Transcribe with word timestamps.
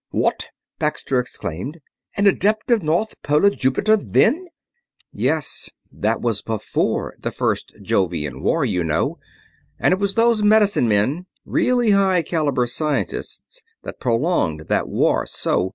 "What!" 0.09 0.47
Baxter 0.79 1.19
exclaimed. 1.19 1.79
"An 2.17 2.25
adept 2.25 2.71
of 2.71 2.81
North 2.81 3.13
Polar 3.21 3.51
Jupiter 3.51 3.95
then?" 3.95 4.47
"Yes. 5.13 5.69
That 5.91 6.21
was 6.21 6.41
before 6.41 7.13
the 7.19 7.31
First 7.31 7.71
Jovian 7.83 8.41
War, 8.41 8.65
you 8.65 8.83
know, 8.83 9.19
and 9.79 9.91
it 9.91 9.99
was 9.99 10.15
those 10.15 10.41
medicine 10.41 10.87
men 10.87 11.27
really 11.45 11.91
high 11.91 12.23
caliber 12.23 12.65
scientists 12.65 13.61
that 13.83 13.99
prolonged 13.99 14.61
that 14.69 14.89
war 14.89 15.27
so...." 15.27 15.69